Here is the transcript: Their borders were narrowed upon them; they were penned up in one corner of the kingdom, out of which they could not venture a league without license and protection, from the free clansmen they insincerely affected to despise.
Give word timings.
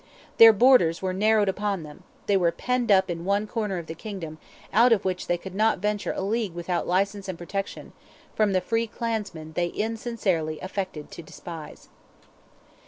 Their 0.39 0.51
borders 0.51 1.03
were 1.03 1.13
narrowed 1.13 1.47
upon 1.47 1.83
them; 1.83 2.01
they 2.25 2.35
were 2.35 2.51
penned 2.51 2.91
up 2.91 3.07
in 3.11 3.23
one 3.23 3.45
corner 3.45 3.77
of 3.77 3.85
the 3.85 3.93
kingdom, 3.93 4.39
out 4.73 4.91
of 4.91 5.05
which 5.05 5.27
they 5.27 5.37
could 5.37 5.53
not 5.53 5.77
venture 5.77 6.11
a 6.11 6.21
league 6.23 6.55
without 6.55 6.87
license 6.87 7.27
and 7.29 7.37
protection, 7.37 7.93
from 8.33 8.51
the 8.53 8.61
free 8.61 8.87
clansmen 8.87 9.53
they 9.53 9.67
insincerely 9.67 10.59
affected 10.61 11.11
to 11.11 11.21
despise. 11.21 11.89